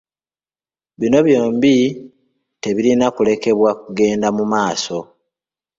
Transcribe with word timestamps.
Bino 0.99 1.19
byombi 1.27 1.75
tebirina 2.61 3.07
kulekebwa 3.15 3.71
kugenda 3.81 4.27
mu 4.37 4.43
maaso. 4.51 4.99